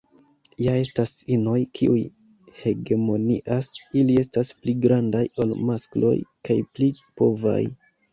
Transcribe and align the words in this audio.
Ja 0.67 0.71
estas 0.83 1.11
inoj 1.33 1.57
kiuj 1.79 1.99
hegemonias, 2.61 3.69
ili 4.01 4.15
estas 4.21 4.49
pli 4.63 4.75
grandaj 4.87 5.21
ol 5.45 5.53
maskloj 5.69 6.15
kaj 6.49 6.57
pli 6.79 6.89
povaj. 7.23 7.61